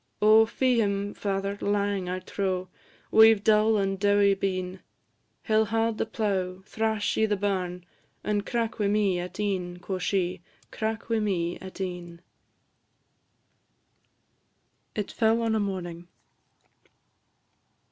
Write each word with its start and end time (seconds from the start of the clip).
Oh, 0.19 0.47
fee 0.47 0.81
him, 0.81 1.13
father; 1.13 1.59
lang, 1.61 2.09
I 2.09 2.17
trow, 2.17 2.69
We 3.11 3.31
've 3.35 3.43
dull 3.43 3.77
and 3.77 3.99
dowie 3.99 4.33
been: 4.33 4.79
He 5.43 5.53
'll 5.53 5.65
haud 5.65 5.99
the 5.99 6.07
plough, 6.07 6.63
thrash 6.65 7.19
i' 7.19 7.27
the 7.27 7.37
barn, 7.37 7.85
And 8.23 8.43
crack 8.43 8.79
wi' 8.79 8.87
me 8.87 9.19
at 9.19 9.39
e'en," 9.39 9.77
quo' 9.77 9.99
she; 9.99 10.41
"Crack 10.71 11.07
wi' 11.07 11.19
me 11.19 11.59
at 11.59 11.79
e'en." 11.79 12.19
IT 14.95 15.11
FELL 15.11 15.39
ON 15.43 15.53
A 15.53 15.59
MORNING. 15.59 16.07